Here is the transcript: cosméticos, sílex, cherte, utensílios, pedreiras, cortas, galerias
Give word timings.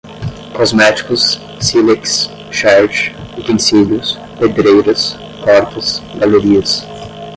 cosméticos, 0.57 1.39
sílex, 1.61 2.27
cherte, 2.49 3.13
utensílios, 3.37 4.17
pedreiras, 4.39 5.15
cortas, 5.45 6.01
galerias 6.17 6.83